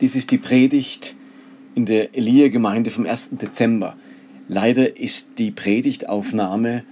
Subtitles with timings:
[0.00, 1.14] Dies ist die Predigt
[1.76, 3.36] in der Elia-Gemeinde vom 1.
[3.38, 3.96] Dezember.
[4.48, 6.82] Leider ist die Predigtaufnahme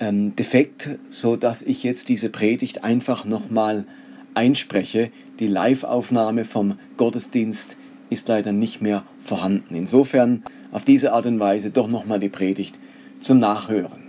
[0.00, 3.86] ähm, defekt, so dass ich jetzt diese Predigt einfach nochmal
[4.34, 5.10] einspreche.
[5.38, 7.76] Die Live-Aufnahme vom Gottesdienst
[8.10, 9.76] ist leider nicht mehr vorhanden.
[9.76, 12.76] Insofern auf diese Art und Weise doch nochmal die Predigt
[13.20, 14.02] zum Nachhören.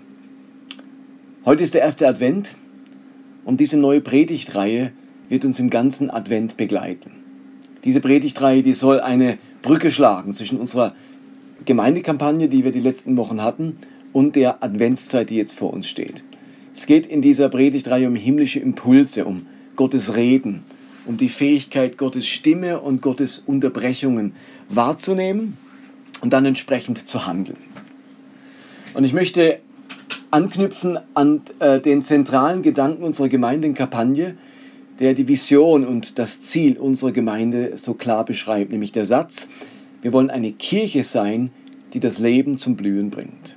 [1.45, 2.55] Heute ist der erste Advent
[3.45, 4.91] und diese neue Predigtreihe
[5.29, 7.26] wird uns im ganzen Advent begleiten.
[7.87, 10.93] Diese Predigtreihe, die soll eine Brücke schlagen zwischen unserer
[11.63, 13.77] Gemeindekampagne, die wir die letzten Wochen hatten,
[14.11, 16.21] und der Adventszeit, die jetzt vor uns steht.
[16.75, 19.45] Es geht in dieser Predigtreihe um himmlische Impulse, um
[19.77, 20.63] Gottes Reden,
[21.05, 24.33] um die Fähigkeit, Gottes Stimme und Gottes Unterbrechungen
[24.67, 25.57] wahrzunehmen
[26.19, 27.57] und dann entsprechend zu handeln.
[28.95, 29.59] Und ich möchte
[30.29, 34.35] anknüpfen an äh, den zentralen Gedanken unserer Gemeindenkampagne,
[34.99, 39.47] der die Vision und das Ziel unserer Gemeinde so klar beschreibt, nämlich der Satz,
[40.01, 41.51] wir wollen eine Kirche sein,
[41.93, 43.55] die das Leben zum Blühen bringt.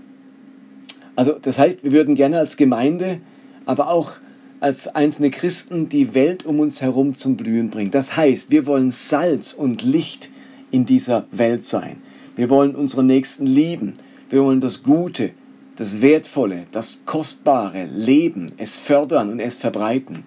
[1.16, 3.20] Also das heißt, wir würden gerne als Gemeinde,
[3.66, 4.12] aber auch
[4.60, 7.90] als einzelne Christen die Welt um uns herum zum Blühen bringen.
[7.90, 10.30] Das heißt, wir wollen Salz und Licht
[10.70, 11.96] in dieser Welt sein.
[12.36, 13.94] Wir wollen unsere Nächsten lieben.
[14.28, 15.30] Wir wollen das Gute,
[15.76, 20.24] das Wertvolle, das Kostbare leben, es fördern und es verbreiten.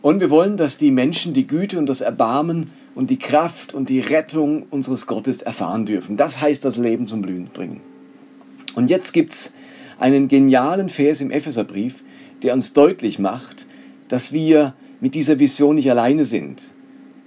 [0.00, 3.88] Und wir wollen, dass die Menschen die Güte und das Erbarmen und die Kraft und
[3.88, 6.16] die Rettung unseres Gottes erfahren dürfen.
[6.16, 7.80] Das heißt, das Leben zum Blühen bringen.
[8.74, 9.54] Und jetzt gibt es
[9.98, 12.04] einen genialen Vers im Epheserbrief,
[12.42, 13.66] der uns deutlich macht,
[14.06, 16.60] dass wir mit dieser Vision nicht alleine sind,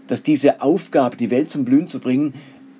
[0.08, 2.33] dass diese Aufgabe, die Welt zum Blühen zu bringen,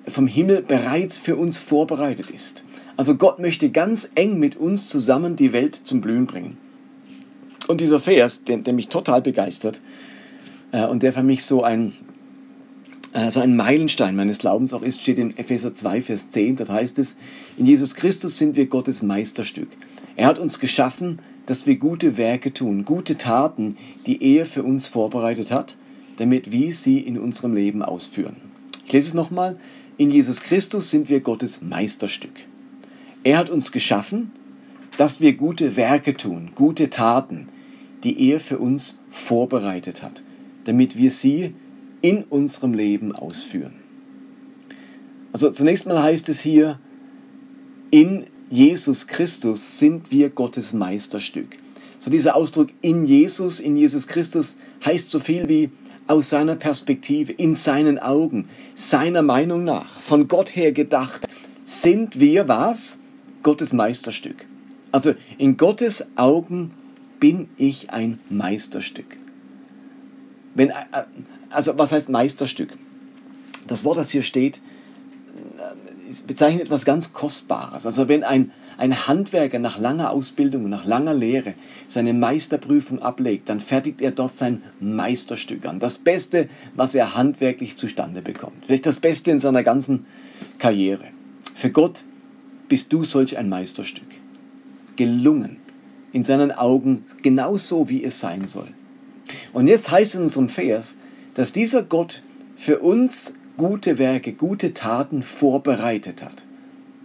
[0.06, 2.64] vom Himmel bereits für uns vorbereitet ist.
[2.96, 6.58] Also Gott möchte ganz eng mit uns zusammen die Welt zum Blühen bringen.
[7.72, 9.80] Und dieser Vers, der, der mich total begeistert
[10.72, 11.94] äh, und der für mich so ein,
[13.14, 16.56] äh, so ein Meilenstein meines Glaubens auch ist, steht in Epheser 2, Vers 10.
[16.56, 17.16] Dort heißt es,
[17.56, 19.68] in Jesus Christus sind wir Gottes Meisterstück.
[20.16, 24.86] Er hat uns geschaffen, dass wir gute Werke tun, gute Taten, die er für uns
[24.86, 25.78] vorbereitet hat,
[26.18, 28.36] damit wir sie in unserem Leben ausführen.
[28.84, 29.58] Ich lese es nochmal.
[29.96, 32.34] In Jesus Christus sind wir Gottes Meisterstück.
[33.24, 34.30] Er hat uns geschaffen,
[34.98, 37.48] dass wir gute Werke tun, gute Taten,
[38.04, 40.22] die er für uns vorbereitet hat,
[40.64, 41.54] damit wir sie
[42.00, 43.74] in unserem Leben ausführen.
[45.32, 46.78] Also zunächst mal heißt es hier,
[47.90, 51.56] in Jesus Christus sind wir Gottes Meisterstück.
[52.00, 55.70] So dieser Ausdruck in Jesus, in Jesus Christus heißt so viel wie
[56.08, 61.26] aus seiner Perspektive, in seinen Augen, seiner Meinung nach, von Gott her gedacht,
[61.64, 62.98] sind wir was?
[63.42, 64.46] Gottes Meisterstück.
[64.90, 66.72] Also in Gottes Augen
[67.22, 69.16] bin ich ein Meisterstück.
[70.56, 70.74] Wenn, äh,
[71.50, 72.70] also was heißt Meisterstück?
[73.68, 74.60] Das Wort, das hier steht, äh,
[76.26, 77.86] bezeichnet etwas ganz Kostbares.
[77.86, 81.54] Also wenn ein, ein Handwerker nach langer Ausbildung, nach langer Lehre
[81.86, 85.78] seine Meisterprüfung ablegt, dann fertigt er dort sein Meisterstück an.
[85.78, 88.66] Das Beste, was er handwerklich zustande bekommt.
[88.66, 90.06] Vielleicht das Beste in seiner ganzen
[90.58, 91.04] Karriere.
[91.54, 92.02] Für Gott
[92.68, 94.08] bist du solch ein Meisterstück
[94.96, 95.58] gelungen.
[96.12, 98.68] In seinen Augen genauso, wie es sein soll.
[99.52, 100.98] Und jetzt heißt es in unserem Vers,
[101.34, 102.22] dass dieser Gott
[102.56, 106.44] für uns gute Werke, gute Taten vorbereitet hat,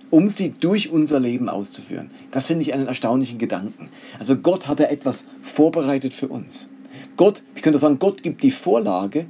[0.10, 2.12] um sie durch unser Leben auszuführen.
[2.32, 3.90] Das finde ich einen erstaunlichen Gedanken.
[4.20, 6.70] Also Gott hat da etwas vorbereitet für uns.
[7.16, 9.26] Gott, ich könnte sagen, Gott gibt die Vorlage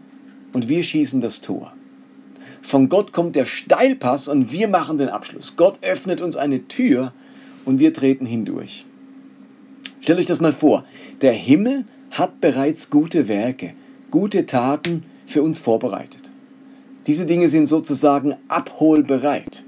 [0.53, 1.73] und wir schießen das Tor.
[2.61, 5.55] Von Gott kommt der Steilpass und wir machen den Abschluss.
[5.55, 7.13] Gott öffnet uns eine Tür
[7.63, 8.85] und wir treten hindurch.
[10.07, 10.85] Stellt euch das mal vor.
[11.19, 13.73] Der Himmel hat bereits gute Werke,
[14.09, 16.21] gute Taten für uns vorbereitet.
[17.07, 19.65] Diese Dinge sind sozusagen abholbereit.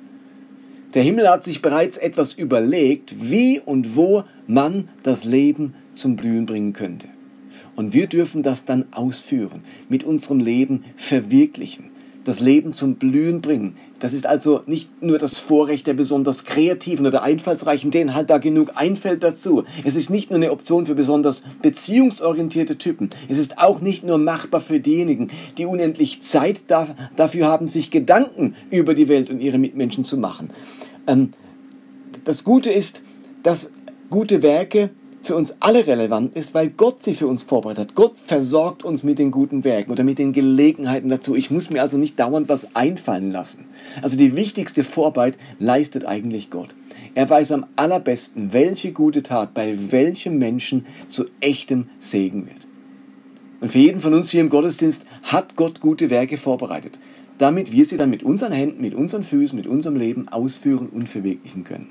[0.93, 6.45] Der Himmel hat sich bereits etwas überlegt, wie und wo man das Leben zum Blühen
[6.45, 7.09] bringen könnte.
[7.75, 11.88] Und wir dürfen das dann ausführen, mit unserem Leben verwirklichen
[12.29, 13.75] das Leben zum Blühen bringen.
[13.99, 18.37] Das ist also nicht nur das Vorrecht der besonders Kreativen oder Einfallsreichen, denen halt da
[18.37, 19.65] genug einfällt dazu.
[19.83, 23.09] Es ist nicht nur eine Option für besonders beziehungsorientierte Typen.
[23.27, 28.55] Es ist auch nicht nur machbar für diejenigen, die unendlich Zeit dafür haben, sich Gedanken
[28.69, 30.51] über die Welt und ihre Mitmenschen zu machen.
[31.07, 31.33] Ähm,
[32.23, 33.01] das Gute ist,
[33.43, 33.71] dass
[34.09, 34.91] gute Werke
[35.21, 37.95] für uns alle relevant ist, weil Gott sie für uns vorbereitet hat.
[37.95, 41.35] Gott versorgt uns mit den guten Werken oder mit den Gelegenheiten dazu.
[41.35, 43.65] Ich muss mir also nicht dauernd was einfallen lassen.
[44.01, 46.75] Also die wichtigste Vorarbeit leistet eigentlich Gott.
[47.15, 52.67] Er weiß am allerbesten, welche gute Tat bei welchem Menschen zu echtem Segen wird.
[53.61, 56.97] Und für jeden von uns hier im Gottesdienst hat Gott gute Werke vorbereitet.
[57.39, 61.09] damit wir sie dann mit unseren Händen, mit unseren Füßen, mit unserem Leben ausführen und
[61.09, 61.87] verwirklichen können.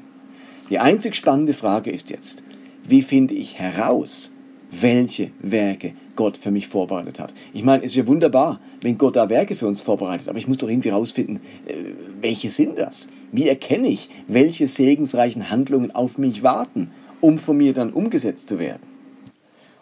[0.71, 2.43] Die einzig spannende Frage ist jetzt,
[2.88, 4.32] wie finde ich heraus,
[4.70, 7.32] welche Werke Gott für mich vorbereitet hat.
[7.52, 10.49] Ich meine, es ist ja wunderbar, wenn Gott da Werke für uns vorbereitet, aber ich
[10.49, 11.75] muss doch irgendwie herausfinden, äh,
[12.20, 13.08] welche sind das?
[13.31, 16.90] Wie erkenne ich, welche segensreichen Handlungen auf mich warten,
[17.20, 18.82] um von mir dann umgesetzt zu werden?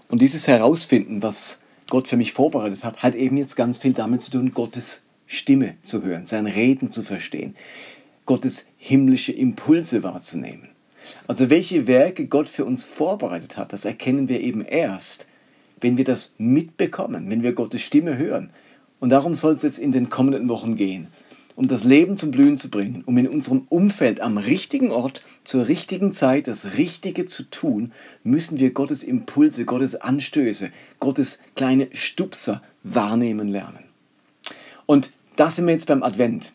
[0.08, 4.20] Und dieses Herausfinden, was Gott für mich vorbereitet hat, hat eben jetzt ganz viel damit
[4.20, 7.56] zu tun, Gottes Stimme zu hören, sein Reden zu verstehen,
[8.24, 10.68] Gottes himmlische Impulse wahrzunehmen.
[11.26, 15.28] Also welche Werke Gott für uns vorbereitet hat, das erkennen wir eben erst,
[15.80, 18.50] wenn wir das mitbekommen, wenn wir Gottes Stimme hören.
[19.00, 21.08] Und darum soll es jetzt in den kommenden Wochen gehen,
[21.54, 25.68] um das Leben zum Blühen zu bringen, um in unserem Umfeld am richtigen Ort zur
[25.68, 27.92] richtigen Zeit das Richtige zu tun,
[28.24, 30.70] müssen wir Gottes Impulse, Gottes Anstöße,
[31.00, 33.84] Gottes kleine Stupser wahrnehmen lernen.
[34.86, 36.52] Und da sind wir jetzt beim Advent.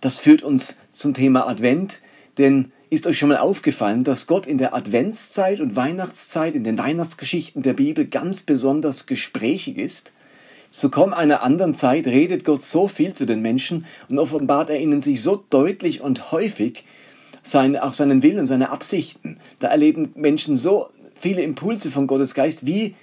[0.00, 2.00] Das führt uns zum Thema Advent,
[2.38, 6.76] denn ist euch schon mal aufgefallen, dass Gott in der Adventszeit und Weihnachtszeit, in den
[6.76, 10.12] Weihnachtsgeschichten der Bibel ganz besonders gesprächig ist?
[10.72, 14.80] Zu kaum einer anderen Zeit redet Gott so viel zu den Menschen und offenbart er
[14.80, 16.84] ihnen sich so deutlich und häufig
[17.42, 19.38] sein, auch seinen Willen und seine Absichten.
[19.60, 22.96] Da erleben Menschen so viele Impulse von Gottes Geist wie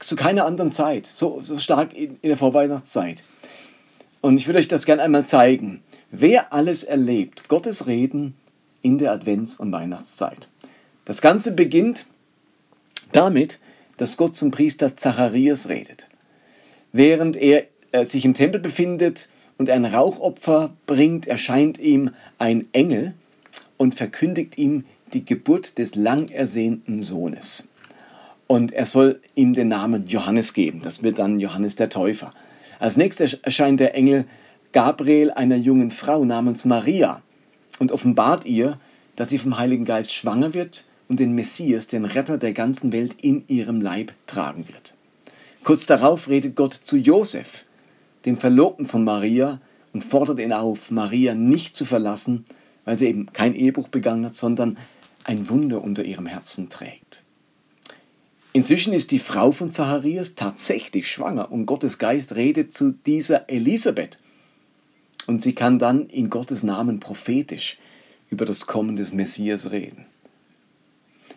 [0.00, 3.18] zu keiner anderen Zeit, so, so stark in, in der Vorweihnachtszeit.
[4.20, 5.82] Und ich würde euch das gerne einmal zeigen.
[6.10, 8.34] Wer alles erlebt, Gottes Reden
[8.82, 10.48] in der Advents- und Weihnachtszeit.
[11.04, 12.06] Das Ganze beginnt
[13.12, 13.58] damit,
[13.96, 16.06] dass Gott zum Priester Zacharias redet.
[16.92, 19.28] Während er äh, sich im Tempel befindet
[19.58, 23.14] und ein Rauchopfer bringt, erscheint ihm ein Engel
[23.76, 27.68] und verkündigt ihm die Geburt des lang ersehnten Sohnes.
[28.46, 30.80] Und er soll ihm den Namen Johannes geben.
[30.82, 32.30] Das wird dann Johannes der Täufer.
[32.78, 34.24] Als nächstes erscheint der Engel
[34.72, 37.22] Gabriel einer jungen Frau namens Maria
[37.80, 38.78] und offenbart ihr,
[39.16, 43.16] dass sie vom Heiligen Geist schwanger wird und den Messias, den Retter der ganzen Welt,
[43.20, 44.94] in ihrem Leib tragen wird.
[45.64, 47.64] Kurz darauf redet Gott zu Josef,
[48.24, 49.60] dem Verlobten von Maria,
[49.92, 52.44] und fordert ihn auf, Maria nicht zu verlassen,
[52.84, 54.78] weil sie eben kein Ehebruch begangen hat, sondern
[55.24, 57.24] ein Wunder unter ihrem Herzen trägt.
[58.52, 64.18] Inzwischen ist die Frau von Zacharias tatsächlich schwanger und Gottes Geist redet zu dieser Elisabeth,
[65.30, 67.78] und sie kann dann in Gottes Namen prophetisch
[68.30, 70.06] über das Kommen des Messias reden.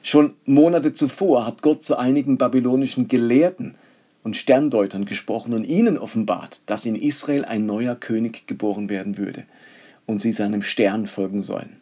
[0.01, 3.75] Schon Monate zuvor hat Gott zu einigen babylonischen Gelehrten
[4.23, 9.43] und Sterndeutern gesprochen und ihnen offenbart, dass in Israel ein neuer König geboren werden würde
[10.07, 11.77] und sie seinem Stern folgen sollen.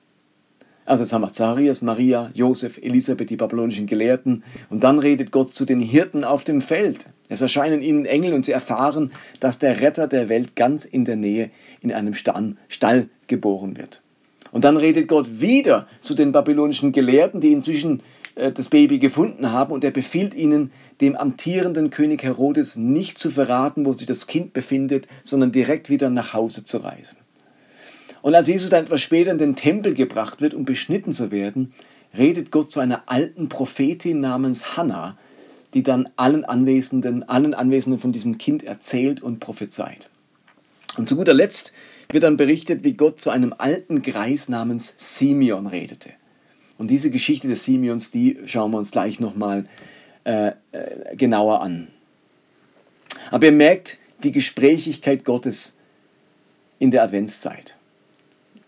[0.91, 4.43] Also jetzt haben wir Zacharias, Maria, Josef, Elisabeth, die babylonischen Gelehrten.
[4.69, 7.05] Und dann redet Gott zu den Hirten auf dem Feld.
[7.29, 11.15] Es erscheinen ihnen Engel und sie erfahren, dass der Retter der Welt ganz in der
[11.15, 14.01] Nähe in einem Stall geboren wird.
[14.51, 18.01] Und dann redet Gott wieder zu den babylonischen Gelehrten, die inzwischen
[18.35, 19.71] äh, das Baby gefunden haben.
[19.71, 24.53] Und er befiehlt ihnen, dem amtierenden König Herodes nicht zu verraten, wo sich das Kind
[24.53, 27.17] befindet, sondern direkt wieder nach Hause zu reisen.
[28.21, 31.73] Und als Jesus dann etwas später in den Tempel gebracht wird, um beschnitten zu werden,
[32.15, 35.17] redet Gott zu einer alten Prophetin namens Hannah,
[35.73, 40.10] die dann allen Anwesenden, allen Anwesenden von diesem Kind erzählt und prophezeit.
[40.97, 41.73] Und zu guter Letzt
[42.09, 46.09] wird dann berichtet, wie Gott zu einem alten Greis namens Simeon redete.
[46.77, 49.67] Und diese Geschichte des Simeons, die schauen wir uns gleich nochmal
[50.23, 51.87] äh, äh, genauer an.
[53.29, 55.75] Aber ihr merkt die Gesprächigkeit Gottes
[56.79, 57.75] in der Adventszeit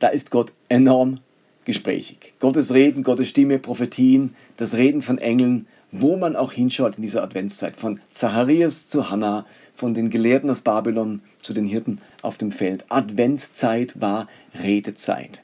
[0.03, 1.21] da ist Gott enorm
[1.63, 2.33] gesprächig.
[2.41, 7.23] Gottes Reden, Gottes Stimme, Prophetien, das Reden von Engeln, wo man auch hinschaut in dieser
[7.23, 12.51] Adventszeit, von Zacharias zu Hannah, von den Gelehrten aus Babylon zu den Hirten auf dem
[12.51, 12.85] Feld.
[12.89, 14.27] Adventszeit war
[14.61, 15.41] Redezeit.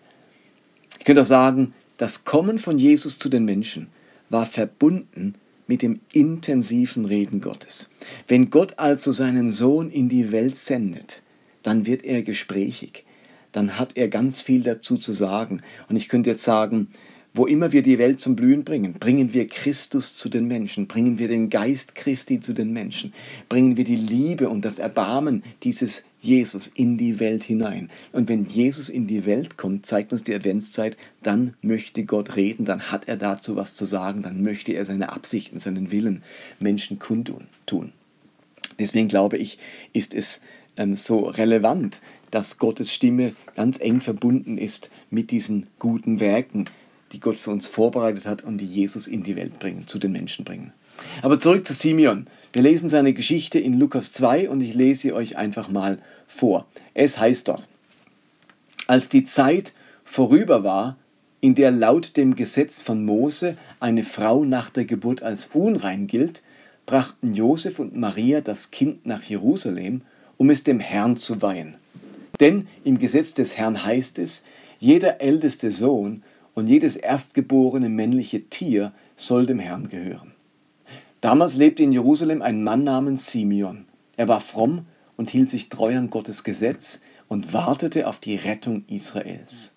[0.98, 3.88] Ich könnte auch sagen, das Kommen von Jesus zu den Menschen
[4.29, 5.36] war verbunden
[5.67, 7.89] mit dem intensiven Reden Gottes.
[8.27, 11.21] Wenn Gott also seinen Sohn in die Welt sendet,
[11.63, 13.05] dann wird er gesprächig
[13.51, 15.62] dann hat er ganz viel dazu zu sagen.
[15.88, 16.89] Und ich könnte jetzt sagen,
[17.33, 21.19] wo immer wir die Welt zum Blühen bringen, bringen wir Christus zu den Menschen, bringen
[21.19, 23.13] wir den Geist Christi zu den Menschen,
[23.48, 27.89] bringen wir die Liebe und das Erbarmen dieses Jesus in die Welt hinein.
[28.12, 32.65] Und wenn Jesus in die Welt kommt, zeigt uns die Adventszeit, dann möchte Gott reden,
[32.65, 36.24] dann hat er dazu was zu sagen, dann möchte er seine Absichten, seinen Willen
[36.59, 37.91] Menschen kundtun.
[38.79, 39.59] Deswegen glaube ich,
[39.93, 40.41] ist es
[40.77, 46.65] ähm, so relevant, dass Gottes Stimme ganz eng verbunden ist mit diesen guten Werken,
[47.12, 50.12] die Gott für uns vorbereitet hat und die Jesus in die Welt bringen, zu den
[50.12, 50.74] Menschen bringen.
[51.22, 52.28] Aber zurück zu Simeon.
[52.51, 56.66] Wir lesen seine Geschichte in Lukas 2 und ich lese sie euch einfach mal vor.
[56.94, 57.68] Es heißt dort,
[58.88, 59.74] als die Zeit
[60.04, 60.98] vorüber war,
[61.42, 66.42] in der laut dem Gesetz von Mose eine Frau nach der Geburt als unrein gilt,
[66.86, 70.01] brachten Josef und Maria das Kind nach Jerusalem,
[70.38, 71.75] um es dem Herrn zu weihen.
[72.39, 74.44] Denn im Gesetz des Herrn heißt es,
[74.80, 76.24] jeder älteste Sohn
[76.56, 80.34] und jedes erstgeborene männliche Tier soll dem Herrn gehören.
[81.22, 83.86] Damals lebte in Jerusalem ein Mann namens Simeon.
[84.15, 84.86] Er war fromm
[85.18, 89.74] und hielt sich treu an Gottes Gesetz und wartete auf die Rettung Israels.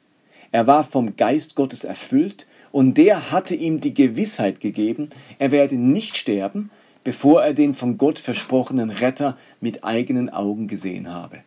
[0.52, 5.76] Er war vom Geist Gottes erfüllt und der hatte ihm die Gewissheit gegeben, er werde
[5.76, 6.70] nicht sterben,
[7.04, 11.38] bevor er den von Gott versprochenen Retter mit eigenen Augen gesehen habe.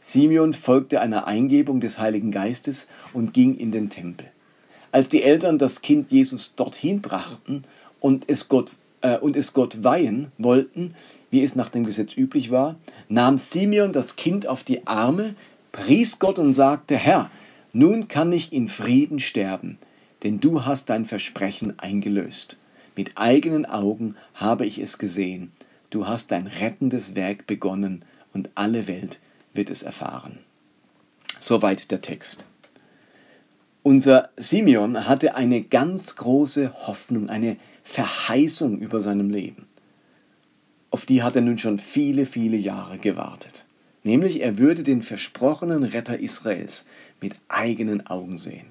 [0.00, 4.26] Simeon folgte einer Eingebung des Heiligen Geistes und ging in den Tempel.
[4.96, 7.64] Als die Eltern das Kind Jesus dorthin brachten
[8.00, 8.70] und es Gott,
[9.02, 10.94] äh, und es Gott weihen wollten,
[11.30, 12.76] wie es nach dem Gesetz üblich war,
[13.10, 15.34] nahm Simeon das Kind auf die Arme,
[15.70, 17.30] pries Gott und sagte, Herr,
[17.74, 19.76] nun kann ich in Frieden sterben,
[20.22, 22.56] denn du hast dein Versprechen eingelöst.
[22.96, 25.52] Mit eigenen Augen habe ich es gesehen.
[25.90, 29.20] Du hast dein rettendes Werk begonnen und alle Welt
[29.52, 30.38] wird es erfahren.
[31.38, 32.46] Soweit der Text.
[33.86, 39.68] Unser Simeon hatte eine ganz große Hoffnung, eine Verheißung über seinem Leben.
[40.90, 43.64] Auf die hat er nun schon viele, viele Jahre gewartet.
[44.02, 46.86] Nämlich er würde den versprochenen Retter Israels
[47.20, 48.66] mit eigenen Augen sehen.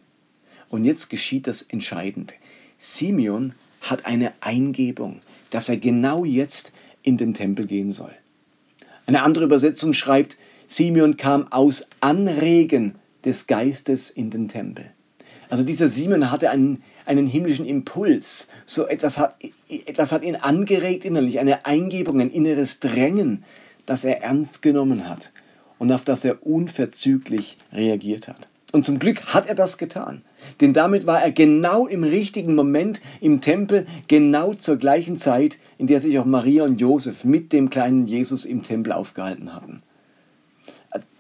[0.67, 2.34] Und jetzt geschieht das Entscheidende.
[2.77, 8.12] Simeon hat eine Eingebung, dass er genau jetzt in den Tempel gehen soll.
[9.05, 10.36] Eine andere Übersetzung schreibt,
[10.67, 14.91] Simeon kam aus Anregen des Geistes in den Tempel.
[15.55, 18.50] Also dieser Simeon hatte einen, einen himmlischen Impuls.
[18.65, 19.38] So etwas hat,
[19.69, 23.45] etwas hat ihn angeregt innerlich, eine Eingebung, ein inneres Drängen,
[23.85, 25.31] das er ernst genommen hat
[25.79, 28.50] und auf das er unverzüglich reagiert hat.
[28.74, 30.24] Und zum Glück hat er das getan.
[30.59, 35.88] Denn damit war er genau im richtigen Moment im Tempel, genau zur gleichen Zeit, in
[35.88, 39.83] der sich auch Maria und Josef mit dem kleinen Jesus im Tempel aufgehalten hatten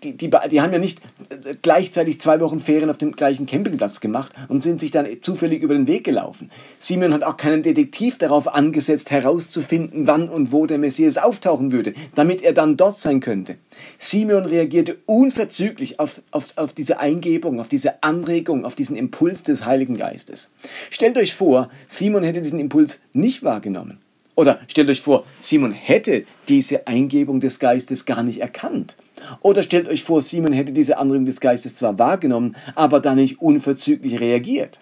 [0.03, 3.99] die, die, die haben ja nicht äh, gleichzeitig zwei Wochen Ferien auf dem gleichen Campingplatz
[3.99, 6.51] gemacht und sind sich dann zufällig über den Weg gelaufen.
[6.79, 11.93] Simeon hat auch keinen Detektiv darauf angesetzt, herauszufinden, wann und wo der Messias auftauchen würde,
[12.15, 13.55] damit er dann dort sein könnte.
[13.99, 19.65] Simeon reagierte unverzüglich auf, auf, auf diese Eingebung, auf diese Anregung, auf diesen Impuls des
[19.65, 20.51] Heiligen Geistes.
[20.89, 23.99] Stellt euch vor, Simon hätte diesen Impuls nicht wahrgenommen.
[24.35, 28.95] Oder stellt euch vor, Simon hätte diese Eingebung des Geistes gar nicht erkannt.
[29.41, 33.41] Oder stellt euch vor, Simon hätte diese Anregung des Geistes zwar wahrgenommen, aber dann nicht
[33.41, 34.79] unverzüglich reagiert.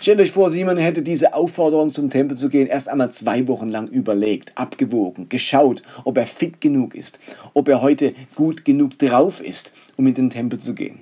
[0.00, 3.68] Stellt euch vor, Simon hätte diese Aufforderung zum Tempel zu gehen erst einmal zwei Wochen
[3.68, 7.18] lang überlegt, abgewogen, geschaut, ob er fit genug ist,
[7.54, 11.00] ob er heute gut genug drauf ist, um in den Tempel zu gehen.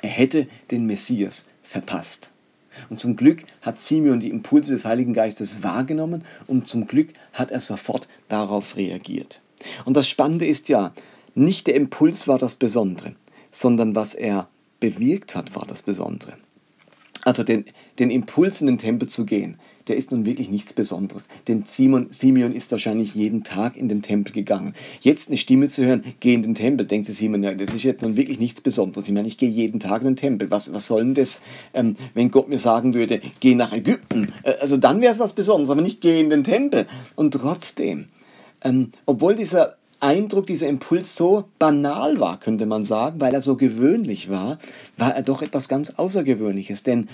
[0.00, 2.30] Er hätte den Messias verpasst.
[2.88, 7.50] Und zum Glück hat Simeon die Impulse des Heiligen Geistes wahrgenommen und zum Glück hat
[7.50, 9.40] er sofort darauf reagiert.
[9.84, 10.92] Und das Spannende ist ja,
[11.38, 13.14] nicht der Impuls war das Besondere,
[13.50, 14.48] sondern was er
[14.80, 16.34] bewirkt hat, war das Besondere.
[17.24, 17.64] Also den,
[17.98, 21.24] den Impuls in den Tempel zu gehen, der ist nun wirklich nichts Besonderes.
[21.48, 24.74] Denn Simon, Simeon ist wahrscheinlich jeden Tag in den Tempel gegangen.
[25.00, 27.82] Jetzt eine Stimme zu hören, geh in den Tempel, denkt sich Simon, ja, das ist
[27.82, 29.08] jetzt nun wirklich nichts Besonderes.
[29.08, 30.50] Ich meine, ich gehe jeden Tag in den Tempel.
[30.50, 31.40] Was, was soll denn das,
[31.72, 34.32] ähm, wenn Gott mir sagen würde, geh nach Ägypten?
[34.42, 36.86] Äh, also dann wäre es was Besonderes, aber nicht geh in den Tempel.
[37.16, 38.08] Und trotzdem,
[38.62, 43.56] ähm, obwohl dieser Eindruck, dieser Impuls so banal war, könnte man sagen, weil er so
[43.56, 44.58] gewöhnlich war,
[44.96, 46.82] war er doch etwas ganz Außergewöhnliches.
[46.82, 47.08] Denn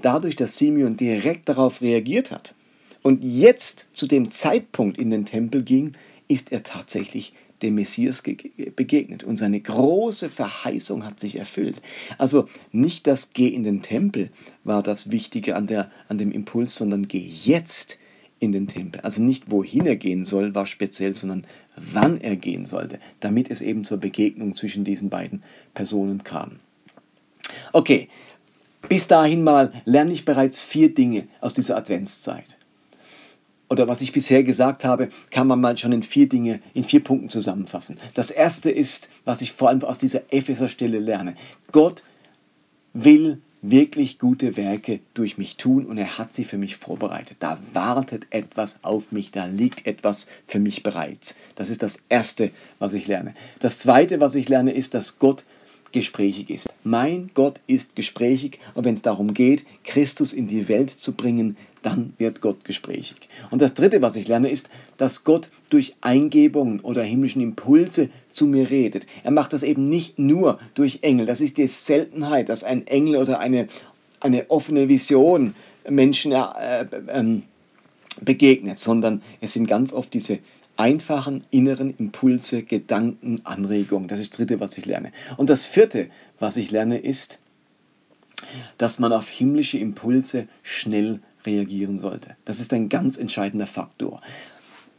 [0.00, 2.54] dadurch, dass Simeon direkt darauf reagiert hat
[3.02, 5.92] und jetzt zu dem Zeitpunkt in den Tempel ging,
[6.28, 11.82] ist er tatsächlich dem Messias begegnet und seine große Verheißung hat sich erfüllt.
[12.16, 14.30] Also nicht das Geh in den Tempel
[14.64, 17.98] war das Wichtige an, der, an dem Impuls, sondern geh jetzt
[18.40, 19.02] in den Tempel.
[19.02, 23.60] Also nicht wohin er gehen soll, war speziell, sondern wann er gehen sollte, damit es
[23.60, 25.42] eben zur Begegnung zwischen diesen beiden
[25.74, 26.58] Personen kam.
[27.72, 28.08] Okay,
[28.88, 32.56] bis dahin mal lerne ich bereits vier Dinge aus dieser Adventszeit.
[33.68, 37.04] Oder was ich bisher gesagt habe, kann man mal schon in vier Dinge, in vier
[37.04, 37.98] Punkten zusammenfassen.
[38.14, 41.36] Das erste ist, was ich vor allem aus dieser Epheser-Stelle lerne.
[41.70, 42.02] Gott
[42.94, 47.36] will wirklich gute Werke durch mich tun und er hat sie für mich vorbereitet.
[47.40, 51.36] Da wartet etwas auf mich, da liegt etwas für mich bereits.
[51.54, 53.34] Das ist das Erste, was ich lerne.
[53.58, 55.44] Das Zweite, was ich lerne, ist, dass Gott
[55.92, 56.68] gesprächig ist.
[56.84, 61.56] Mein Gott ist gesprächig und wenn es darum geht, Christus in die Welt zu bringen,
[61.82, 63.16] dann wird Gott gesprächig.
[63.50, 68.46] Und das Dritte, was ich lerne, ist, dass Gott durch Eingebungen oder himmlischen Impulse zu
[68.46, 69.06] mir redet.
[69.24, 71.26] Er macht das eben nicht nur durch Engel.
[71.26, 73.68] Das ist die Seltenheit, dass ein Engel oder eine,
[74.20, 75.54] eine offene Vision
[75.88, 77.40] Menschen äh, äh,
[78.20, 80.38] begegnet, sondern es sind ganz oft diese
[80.80, 84.08] einfachen inneren Impulse, Gedanken, Anregungen.
[84.08, 85.12] Das ist das Dritte, was ich lerne.
[85.36, 86.08] Und das Vierte,
[86.38, 87.38] was ich lerne, ist,
[88.78, 92.34] dass man auf himmlische Impulse schnell reagieren sollte.
[92.46, 94.22] Das ist ein ganz entscheidender Faktor.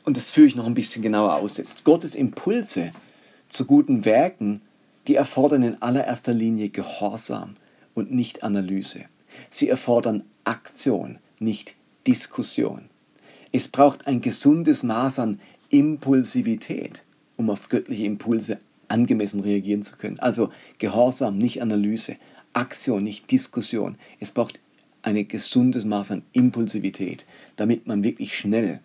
[0.04, 1.84] Und das führe ich noch ein bisschen genauer aus jetzt.
[1.84, 2.92] Gottes Impulse
[3.50, 4.62] zu guten Werken,
[5.08, 7.56] die erfordern in allererster Linie Gehorsam
[7.96, 9.06] und nicht Analyse.
[9.50, 11.74] Sie erfordern Aktion, nicht
[12.06, 12.92] Diskussion.
[13.52, 15.40] Es braucht ein gesundes Maß an
[15.72, 17.04] Impulsivität,
[17.38, 20.20] um auf göttliche Impulse angemessen reagieren zu können.
[20.20, 22.18] Also Gehorsam, nicht Analyse,
[22.54, 23.96] Aktion, nicht Diskussion.
[24.20, 24.60] Es braucht
[25.02, 27.26] ein gesundes Maß an Impulsivität,
[27.56, 28.80] damit man wirklich schnell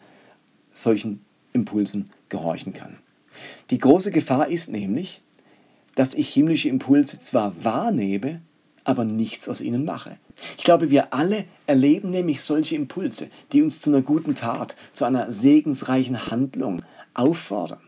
[0.72, 1.20] solchen
[1.52, 2.96] Impulsen gehorchen kann.
[3.70, 5.20] Die große Gefahr ist nämlich,
[5.94, 8.40] dass ich himmlische Impulse zwar wahrnehme,
[8.86, 10.16] aber nichts aus ihnen mache.
[10.56, 15.04] Ich glaube, wir alle erleben nämlich solche Impulse, die uns zu einer guten Tat, zu
[15.04, 17.80] einer segensreichen Handlung auffordern.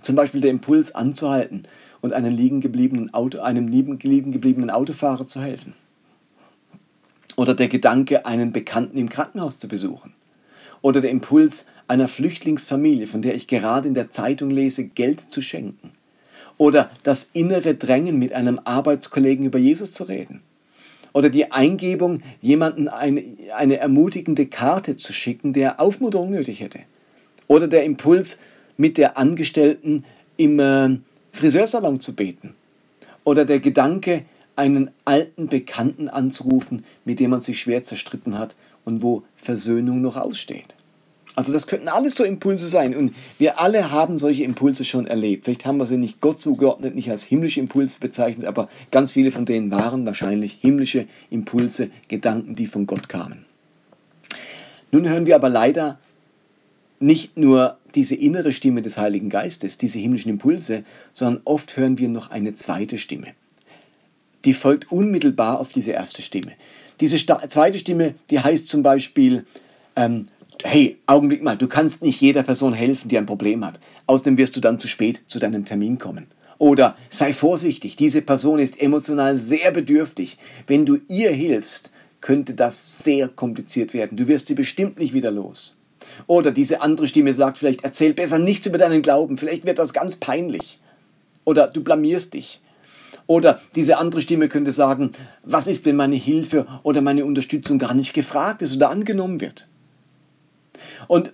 [0.00, 1.64] Zum Beispiel der Impuls anzuhalten
[2.00, 5.74] und einem liegen gebliebenen, Auto, einem liegen gebliebenen Autofahrer zu helfen.
[7.36, 10.14] Oder der Gedanke, einen Bekannten im Krankenhaus zu besuchen.
[10.80, 15.42] Oder der Impuls, einer Flüchtlingsfamilie, von der ich gerade in der Zeitung lese, Geld zu
[15.42, 15.92] schenken.
[16.60, 20.42] Oder das innere Drängen, mit einem Arbeitskollegen über Jesus zu reden.
[21.14, 23.24] Oder die Eingebung, jemanden eine,
[23.56, 26.80] eine ermutigende Karte zu schicken, der Aufmunterung nötig hätte.
[27.46, 28.40] Oder der Impuls,
[28.76, 30.04] mit der Angestellten
[30.36, 30.98] im äh,
[31.32, 32.54] Friseursalon zu beten.
[33.24, 39.02] Oder der Gedanke, einen alten Bekannten anzurufen, mit dem man sich schwer zerstritten hat und
[39.02, 40.74] wo Versöhnung noch aussteht.
[41.40, 45.46] Also das könnten alles so Impulse sein und wir alle haben solche Impulse schon erlebt.
[45.46, 49.32] Vielleicht haben wir sie nicht Gott zugeordnet, nicht als himmlische Impulse bezeichnet, aber ganz viele
[49.32, 53.46] von denen waren wahrscheinlich himmlische Impulse, Gedanken, die von Gott kamen.
[54.92, 55.98] Nun hören wir aber leider
[56.98, 60.84] nicht nur diese innere Stimme des Heiligen Geistes, diese himmlischen Impulse,
[61.14, 63.28] sondern oft hören wir noch eine zweite Stimme.
[64.44, 66.52] Die folgt unmittelbar auf diese erste Stimme.
[67.00, 69.46] Diese zweite Stimme, die heißt zum Beispiel,
[69.96, 70.28] ähm,
[70.64, 73.80] hey, Augenblick mal, du kannst nicht jeder Person helfen, die ein Problem hat.
[74.06, 76.26] Außerdem wirst du dann zu spät zu deinem Termin kommen.
[76.58, 80.36] Oder sei vorsichtig, diese Person ist emotional sehr bedürftig.
[80.66, 84.18] Wenn du ihr hilfst, könnte das sehr kompliziert werden.
[84.18, 85.78] Du wirst sie bestimmt nicht wieder los.
[86.26, 89.92] Oder diese andere Stimme sagt vielleicht, erzähl besser nichts über deinen Glauben, vielleicht wird das
[89.92, 90.78] ganz peinlich.
[91.44, 92.60] Oder du blamierst dich.
[93.26, 95.12] Oder diese andere Stimme könnte sagen,
[95.44, 99.69] was ist, wenn meine Hilfe oder meine Unterstützung gar nicht gefragt ist oder angenommen wird?
[101.08, 101.32] Und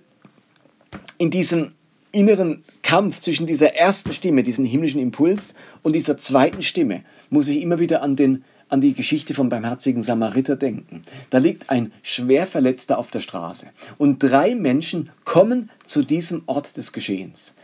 [1.17, 1.71] in diesem
[2.11, 7.61] inneren Kampf zwischen dieser ersten Stimme, diesem himmlischen Impuls und dieser zweiten Stimme, muss ich
[7.61, 11.01] immer wieder an, den, an die Geschichte vom barmherzigen Samariter denken.
[11.29, 16.93] Da liegt ein Schwerverletzter auf der Straße und drei Menschen kommen zu diesem Ort des
[16.93, 17.55] Geschehens.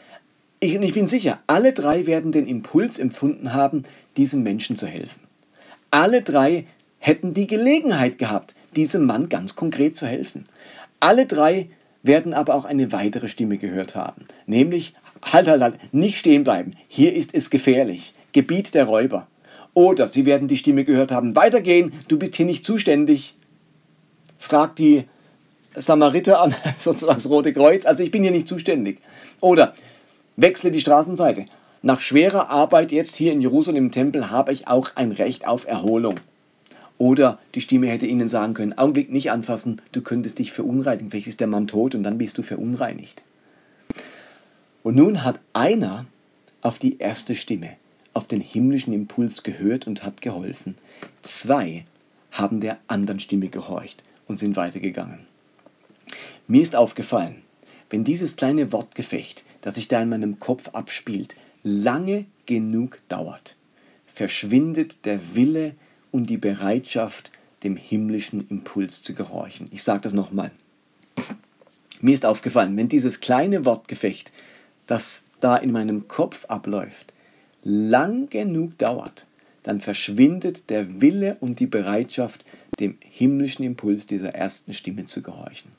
[0.59, 3.83] Ich, ich bin sicher, alle drei werden den Impuls empfunden haben,
[4.17, 5.21] diesem Menschen zu helfen.
[5.89, 6.65] Alle drei
[6.99, 10.45] hätten die Gelegenheit gehabt, diesem Mann ganz konkret zu helfen.
[11.03, 11.67] Alle drei
[12.01, 16.77] werden aber auch eine weitere Stimme gehört haben, nämlich halt, halt, halt, nicht stehen bleiben,
[16.87, 19.27] hier ist es gefährlich, Gebiet der Räuber.
[19.73, 23.35] Oder sie werden die Stimme gehört haben, weitergehen, du bist hier nicht zuständig.
[24.39, 25.03] Fragt die
[25.75, 28.99] Samariter an, sozusagen das Rote Kreuz, also ich bin hier nicht zuständig.
[29.41, 29.73] Oder
[30.37, 31.47] wechsle die Straßenseite.
[31.81, 35.67] Nach schwerer Arbeit jetzt hier in Jerusalem im Tempel habe ich auch ein Recht auf
[35.67, 36.15] Erholung.
[36.97, 41.11] Oder die Stimme hätte ihnen sagen können, Augenblick nicht anfassen, du könntest dich verunreinigen.
[41.11, 43.23] Vielleicht ist der Mann tot und dann bist du verunreinigt.
[44.83, 46.05] Und nun hat einer
[46.61, 47.71] auf die erste Stimme,
[48.13, 50.75] auf den himmlischen Impuls gehört und hat geholfen.
[51.21, 51.85] Zwei
[52.31, 55.19] haben der anderen Stimme gehorcht und sind weitergegangen.
[56.47, 57.35] Mir ist aufgefallen,
[57.89, 63.55] wenn dieses kleine Wortgefecht, das sich da in meinem Kopf abspielt, lange genug dauert,
[64.13, 65.75] verschwindet der Wille
[66.13, 67.31] und die Bereitschaft,
[67.63, 69.67] dem himmlischen Impuls zu gehorchen.
[69.71, 70.51] Ich sage das nochmal.
[71.99, 74.31] Mir ist aufgefallen, wenn dieses kleine Wortgefecht,
[74.87, 77.13] das da in meinem Kopf abläuft,
[77.63, 79.25] lang genug dauert,
[79.63, 82.45] dann verschwindet der Wille und die Bereitschaft,
[82.79, 85.71] dem himmlischen Impuls dieser ersten Stimme zu gehorchen.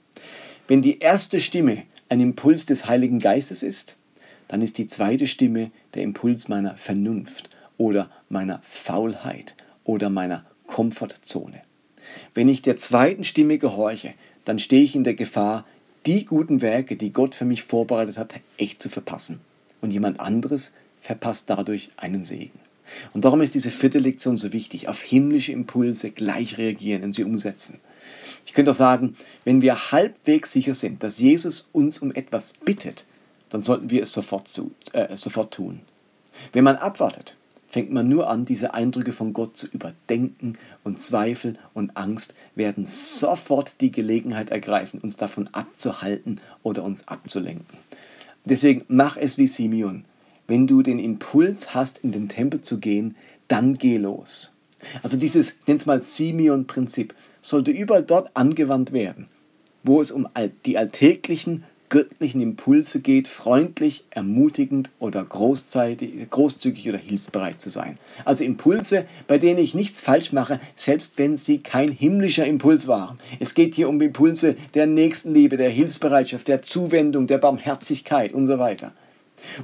[0.67, 3.97] Wenn die erste Stimme ein Impuls des Heiligen Geistes ist,
[4.49, 11.63] dann ist die zweite Stimme der Impuls meiner Vernunft oder meiner Faulheit oder meiner Komfortzone.
[12.35, 15.65] Wenn ich der zweiten Stimme gehorche, dann stehe ich in der Gefahr,
[16.07, 19.41] die guten Werke, die Gott für mich vorbereitet hat, echt zu verpassen.
[19.81, 22.59] Und jemand anderes verpasst dadurch einen Segen.
[23.13, 24.89] Und darum ist diese vierte Lektion so wichtig.
[24.89, 27.81] Auf himmlische Impulse gleich reagieren und sie umsetzen.
[28.47, 33.05] Ich könnte auch sagen, wenn wir halbwegs sicher sind, dass Jesus uns um etwas bittet,
[33.49, 35.81] dann sollten wir es sofort, zu, äh, sofort tun.
[36.53, 37.37] Wenn man abwartet,
[37.75, 42.87] fängt man nur an, diese Eindrücke von Gott zu überdenken und Zweifel und Angst werden
[42.87, 47.77] sofort die Gelegenheit ergreifen, uns davon abzuhalten oder uns abzulenken.
[48.45, 50.05] Deswegen mach es wie Simeon.
[50.47, 53.17] Wenn du den Impuls hast, in den Tempel zu gehen,
[53.49, 54.53] dann geh los.
[55.03, 59.27] Also dieses, es mal Simeon-Prinzip, sollte überall dort angewandt werden,
[59.83, 60.29] wo es um
[60.65, 67.99] die alltäglichen göttlichen Impulse geht, freundlich, ermutigend oder großzügig oder hilfsbereit zu sein.
[68.25, 73.21] Also Impulse, bei denen ich nichts falsch mache, selbst wenn sie kein himmlischer Impuls waren.
[73.39, 78.59] Es geht hier um Impulse der Nächstenliebe, der Hilfsbereitschaft, der Zuwendung, der Barmherzigkeit und so
[78.59, 78.91] weiter.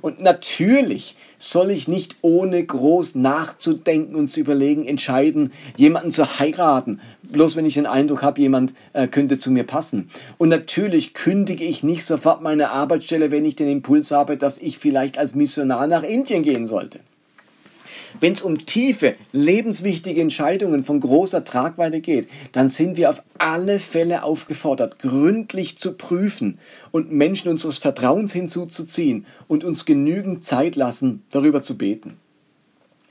[0.00, 7.00] Und natürlich soll ich nicht ohne groß nachzudenken und zu überlegen entscheiden, jemanden zu heiraten,
[7.22, 10.10] bloß wenn ich den Eindruck habe, jemand äh, könnte zu mir passen.
[10.38, 14.78] Und natürlich kündige ich nicht sofort meine Arbeitsstelle, wenn ich den Impuls habe, dass ich
[14.78, 17.00] vielleicht als Missionar nach Indien gehen sollte.
[18.18, 23.78] Wenn es um tiefe, lebenswichtige Entscheidungen von großer Tragweite geht, dann sind wir auf alle
[23.78, 26.58] Fälle aufgefordert, gründlich zu prüfen
[26.90, 32.16] und Menschen unseres Vertrauens hinzuzuziehen und uns genügend Zeit lassen, darüber zu beten.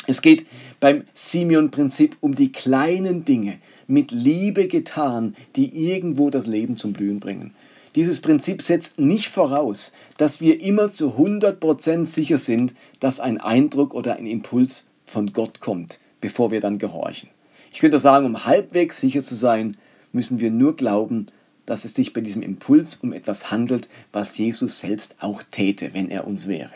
[0.08, 0.46] Es geht
[0.80, 3.60] beim Simeon-Prinzip um die kleinen Dinge,
[3.90, 7.56] mit Liebe getan, die irgendwo das Leben zum Blühen bringen.
[7.96, 13.96] Dieses Prinzip setzt nicht voraus, dass wir immer zu 100% sicher sind, dass ein Eindruck
[13.96, 17.30] oder ein Impuls von Gott kommt, bevor wir dann gehorchen.
[17.72, 19.78] Ich könnte sagen, um halbwegs sicher zu sein,
[20.12, 21.28] müssen wir nur glauben,
[21.66, 26.10] dass es sich bei diesem Impuls um etwas handelt, was Jesus selbst auch täte, wenn
[26.10, 26.72] er uns wäre.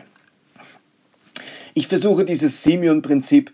[1.73, 3.51] Ich versuche dieses Simeon-Prinzip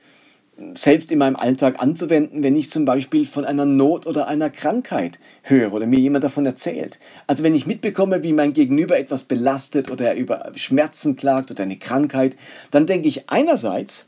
[0.74, 5.18] selbst in meinem Alltag anzuwenden, wenn ich zum Beispiel von einer Not oder einer Krankheit
[5.44, 7.00] höre oder mir jemand davon erzählt.
[7.28, 11.64] Also wenn ich mitbekomme, wie mein Gegenüber etwas belastet oder er über Schmerzen klagt oder
[11.64, 12.36] eine Krankheit,
[12.72, 14.08] dann denke ich einerseits,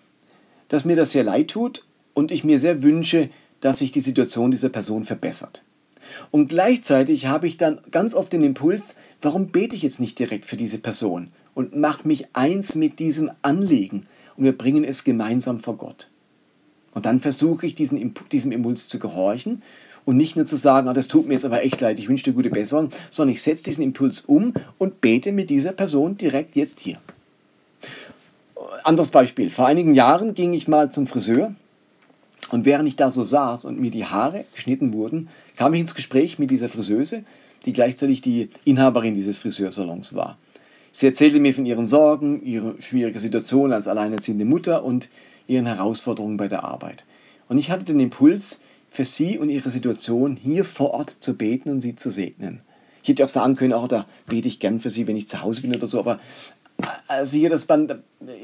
[0.72, 3.30] dass mir das sehr leid tut und ich mir sehr wünsche,
[3.60, 5.64] dass sich die Situation dieser Person verbessert.
[6.32, 10.46] Und gleichzeitig habe ich dann ganz oft den Impuls, warum bete ich jetzt nicht direkt
[10.46, 14.06] für diese Person und mache mich eins mit diesem Anliegen
[14.38, 16.10] und wir bringen es gemeinsam vor Gott.
[16.94, 19.64] Und dann versuche ich diesen, diesem Impuls zu gehorchen
[20.06, 22.24] und nicht nur zu sagen, ah, das tut mir jetzt aber echt leid, ich wünsche
[22.24, 26.56] dir gute Besserung, sondern ich setze diesen Impuls um und bete mit dieser Person direkt
[26.56, 26.98] jetzt hier
[28.84, 29.50] anderes Beispiel.
[29.50, 31.54] Vor einigen Jahren ging ich mal zum Friseur
[32.52, 35.96] und während ich da so saß und mir die Haare geschnitten wurden, kam ich ins
[35.96, 37.24] Gespräch mit dieser Friseuse,
[37.66, 40.38] die gleichzeitig die Inhaberin dieses Friseursalons war.
[40.92, 45.10] Sie erzählte mir von ihren Sorgen, ihrer schwierigen Situation als alleinerziehende Mutter und
[45.48, 47.06] ihren Herausforderungen bei der Arbeit.
[47.48, 51.70] Und ich hatte den Impuls, für sie und ihre Situation hier vor Ort zu beten
[51.70, 52.60] und sie zu segnen.
[53.02, 55.42] Ich hätte auch sagen können, auch da bete ich gern für sie, wenn ich zu
[55.42, 56.20] Hause bin oder so, aber
[57.08, 57.88] als ihr das beim,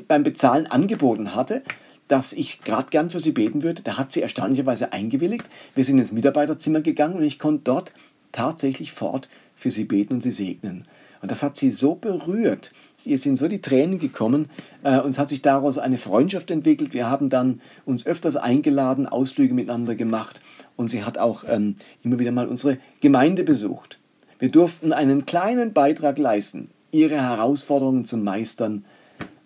[0.07, 1.63] beim Bezahlen angeboten hatte,
[2.07, 5.45] dass ich gerade gern für sie beten würde, da hat sie erstaunlicherweise eingewilligt.
[5.75, 7.93] Wir sind ins Mitarbeiterzimmer gegangen und ich konnte dort
[8.31, 10.85] tatsächlich fort für sie beten und sie segnen.
[11.21, 12.71] Und das hat sie so berührt.
[13.03, 14.49] Ihr sind so die Tränen gekommen
[14.83, 16.93] äh, und es hat sich daraus eine Freundschaft entwickelt.
[16.93, 20.41] Wir haben dann uns öfters eingeladen, Ausflüge miteinander gemacht
[20.75, 23.99] und sie hat auch ähm, immer wieder mal unsere Gemeinde besucht.
[24.39, 28.85] Wir durften einen kleinen Beitrag leisten ihre Herausforderungen zu meistern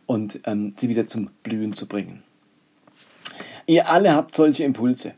[0.05, 2.23] und ähm, sie wieder zum Blühen zu bringen.
[3.67, 5.13] Ihr alle habt solche Impulse.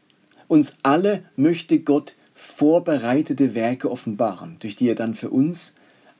[0.47, 5.75] Uns alle möchte Gott vorbereitete Werke offenbaren, durch die er dann für uns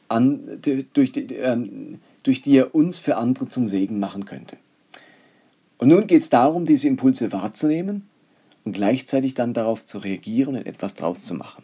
[0.07, 0.59] an,
[0.93, 4.57] durch, ähm, durch die er uns für andere zum Segen machen könnte.
[5.77, 8.07] Und nun geht es darum, diese Impulse wahrzunehmen
[8.63, 11.63] und gleichzeitig dann darauf zu reagieren und etwas draus zu machen.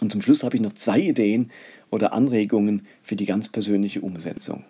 [0.00, 1.50] Und zum Schluss habe ich noch zwei Ideen,
[1.90, 4.64] oder Anregungen für die ganz persönliche Umsetzung.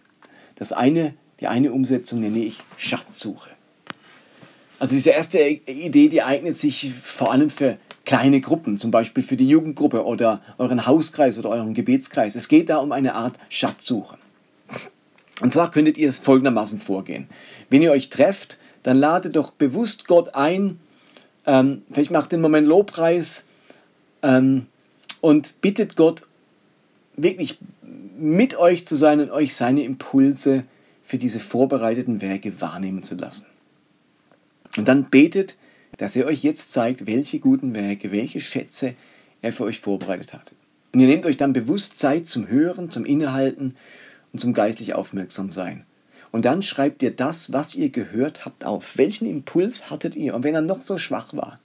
[0.57, 3.51] Das eine, die eine Umsetzung nenne ich Schatzsuche.
[4.79, 9.37] Also diese erste Idee, die eignet sich vor allem für kleine Gruppen, zum Beispiel für
[9.37, 12.35] die Jugendgruppe oder euren Hauskreis oder euren Gebetskreis.
[12.35, 14.17] Es geht da um eine Art Schatzsuche.
[15.43, 17.29] Und zwar könntet ihr es folgendermaßen vorgehen.
[17.69, 20.81] Wenn ihr euch trefft, dann ladet doch bewusst Gott ein,
[21.47, 23.45] ähm, vielleicht macht den Moment Lobpreis
[24.23, 24.67] ähm,
[25.21, 26.23] und bittet Gott
[27.23, 27.59] wirklich
[28.19, 30.65] mit euch zu sein und euch seine Impulse
[31.05, 33.47] für diese vorbereiteten Werke wahrnehmen zu lassen.
[34.77, 35.57] Und dann betet,
[35.99, 38.95] dass er euch jetzt zeigt, welche guten Werke, welche Schätze
[39.43, 40.53] er für euch vorbereitet hat.
[40.93, 43.77] Und ihr nehmt euch dann bewusst Zeit zum Hören, zum Innehalten
[44.33, 45.85] und zum geistlich aufmerksam sein.
[46.33, 48.97] Und dann schreibt ihr das, was ihr gehört habt, auf.
[48.97, 50.35] Welchen Impuls hattet ihr?
[50.35, 51.59] Und wenn er noch so schwach war.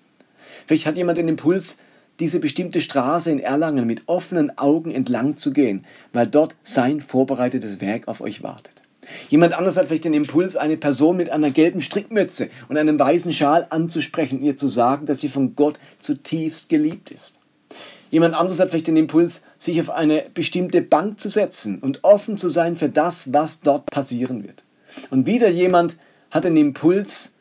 [0.66, 1.78] Vielleicht hat jemand den Impuls,
[2.20, 7.82] diese bestimmte Straße in Erlangen mit offenen Augen entlang zu gehen, weil dort sein vorbereitetes
[7.82, 8.82] Werk auf euch wartet.
[9.30, 13.34] Jemand anders hat vielleicht den Impuls, eine Person mit einer gelben Strickmütze und einem weißen
[13.34, 17.40] Schal anzusprechen und ihr zu sagen, dass sie von Gott zutiefst geliebt ist.
[18.12, 22.38] Jemand anderes hat vielleicht den Impuls, sich auf eine bestimmte Bank zu setzen und offen
[22.38, 24.64] zu sein für das, was dort passieren wird.
[25.10, 25.98] Und wieder jemand
[26.32, 27.34] hat den Impuls,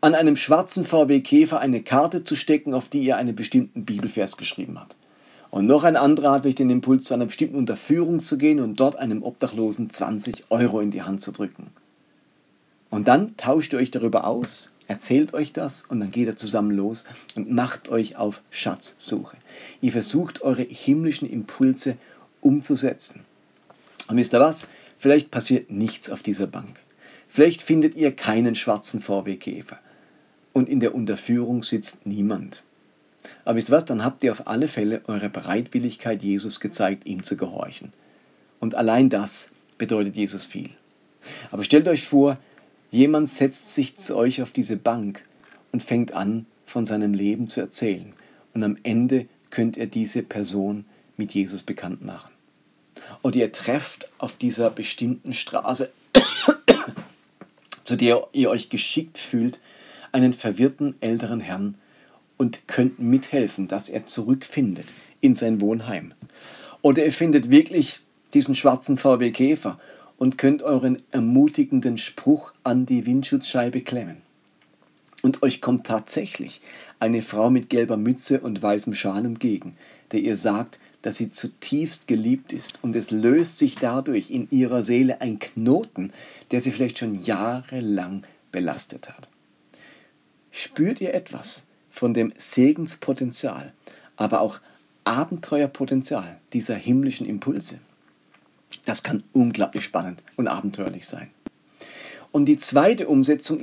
[0.00, 4.36] an einem schwarzen VW Käfer eine Karte zu stecken, auf die er einen bestimmten Bibelvers
[4.36, 4.94] geschrieben hat.
[5.50, 8.78] Und noch ein anderer hat vielleicht den Impuls, zu einer bestimmten Unterführung zu gehen und
[8.78, 11.68] dort einem Obdachlosen 20 Euro in die Hand zu drücken.
[12.90, 16.70] Und dann tauscht ihr euch darüber aus, erzählt euch das und dann geht er zusammen
[16.70, 19.36] los und macht euch auf Schatzsuche.
[19.80, 21.96] Ihr versucht eure himmlischen Impulse
[22.40, 23.22] umzusetzen.
[24.06, 24.66] Und wisst ihr was?
[24.98, 26.78] Vielleicht passiert nichts auf dieser Bank.
[27.28, 29.78] Vielleicht findet ihr keinen schwarzen VW-Käfer.
[30.52, 32.62] Und in der Unterführung sitzt niemand.
[33.44, 33.84] Aber wisst was?
[33.84, 37.92] Dann habt ihr auf alle Fälle eure Bereitwilligkeit Jesus gezeigt, ihm zu gehorchen.
[38.60, 40.70] Und allein das bedeutet Jesus viel.
[41.50, 42.38] Aber stellt euch vor,
[42.90, 45.22] jemand setzt sich zu euch auf diese Bank
[45.72, 48.12] und fängt an, von seinem Leben zu erzählen.
[48.54, 50.84] Und am Ende könnt ihr diese Person
[51.16, 52.30] mit Jesus bekannt machen.
[53.22, 55.90] Und ihr trefft auf dieser bestimmten Straße,
[57.84, 59.60] zu der ihr euch geschickt fühlt,
[60.12, 61.74] einen verwirrten älteren Herrn
[62.36, 66.14] und könnt mithelfen, dass er zurückfindet in sein Wohnheim.
[66.82, 68.00] Oder ihr findet wirklich
[68.34, 69.78] diesen schwarzen VW Käfer
[70.16, 74.18] und könnt euren ermutigenden Spruch an die Windschutzscheibe klemmen.
[75.22, 76.60] Und euch kommt tatsächlich
[77.00, 79.76] eine Frau mit gelber Mütze und weißem Schal entgegen,
[80.12, 84.82] der ihr sagt, dass sie zutiefst geliebt ist und es löst sich dadurch in ihrer
[84.82, 86.12] Seele ein Knoten,
[86.50, 89.28] der sie vielleicht schon jahrelang belastet hat.
[90.50, 93.72] Spürt ihr etwas von dem Segenspotenzial,
[94.16, 94.60] aber auch
[95.04, 97.78] Abenteuerpotenzial dieser himmlischen Impulse?
[98.84, 101.30] Das kann unglaublich spannend und abenteuerlich sein.
[102.32, 103.60] Und die zweite Umsetzung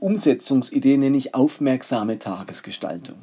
[0.00, 3.16] Umsetzungsidee nenne ich aufmerksame Tagesgestaltung.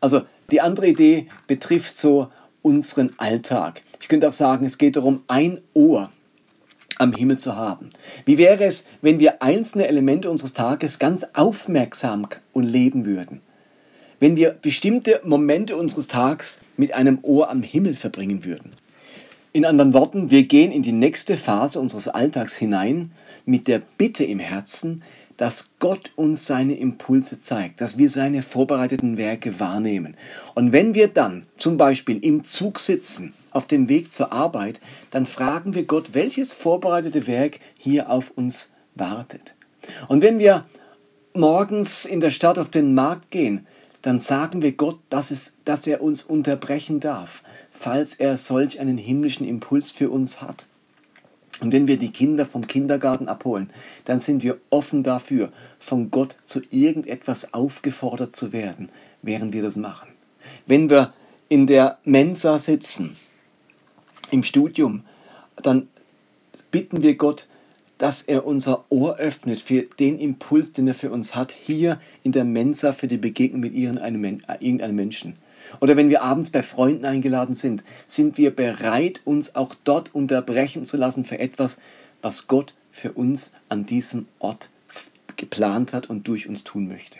[0.00, 2.30] Also die andere Idee betrifft so
[2.62, 3.82] unseren Alltag.
[4.00, 6.10] Ich könnte auch sagen, es geht darum, ein Ohr
[6.98, 7.90] am Himmel zu haben.
[8.24, 13.40] Wie wäre es, wenn wir einzelne Elemente unseres Tages ganz aufmerksam und leben würden?
[14.20, 18.72] Wenn wir bestimmte Momente unseres Tages mit einem Ohr am Himmel verbringen würden?
[19.52, 23.12] In anderen Worten, wir gehen in die nächste Phase unseres Alltags hinein
[23.46, 25.02] mit der Bitte im Herzen,
[25.38, 30.16] dass Gott uns seine Impulse zeigt, dass wir seine vorbereiteten Werke wahrnehmen.
[30.54, 34.80] Und wenn wir dann zum Beispiel im Zug sitzen, auf dem Weg zur Arbeit,
[35.10, 39.54] dann fragen wir Gott, welches vorbereitete Werk hier auf uns wartet.
[40.08, 40.66] Und wenn wir
[41.34, 43.66] morgens in der Stadt auf den Markt gehen,
[44.02, 48.98] dann sagen wir Gott, dass, es, dass er uns unterbrechen darf, falls er solch einen
[48.98, 50.66] himmlischen Impuls für uns hat.
[51.60, 53.70] Und wenn wir die Kinder vom Kindergarten abholen,
[54.04, 58.90] dann sind wir offen dafür, von Gott zu irgendetwas aufgefordert zu werden,
[59.22, 60.08] während wir das machen.
[60.66, 61.12] Wenn wir
[61.48, 63.16] in der Mensa sitzen,
[64.30, 65.04] im Studium,
[65.62, 65.88] dann
[66.70, 67.46] bitten wir Gott,
[67.98, 72.32] dass er unser Ohr öffnet für den Impuls, den er für uns hat, hier in
[72.32, 75.36] der Mensa für die Begegnung mit irgendeinem Menschen.
[75.80, 80.84] Oder wenn wir abends bei Freunden eingeladen sind, sind wir bereit, uns auch dort unterbrechen
[80.84, 81.80] zu lassen für etwas,
[82.22, 84.70] was Gott für uns an diesem Ort
[85.36, 87.18] geplant hat und durch uns tun möchte.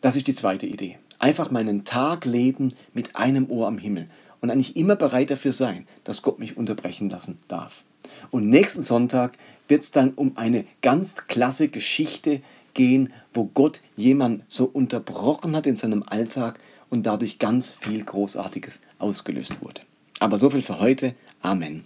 [0.00, 0.98] Das ist die zweite Idee.
[1.18, 4.08] Einfach meinen Tag leben mit einem Ohr am Himmel
[4.40, 7.84] und eigentlich immer bereit dafür sein, dass Gott mich unterbrechen lassen darf.
[8.30, 9.36] Und nächsten Sonntag
[9.68, 12.40] wird es dann um eine ganz klasse Geschichte
[12.74, 18.80] gehen, wo Gott jemanden so unterbrochen hat in seinem Alltag, und dadurch ganz viel Großartiges
[18.98, 19.82] ausgelöst wurde.
[20.20, 21.14] Aber so viel für heute.
[21.40, 21.84] Amen.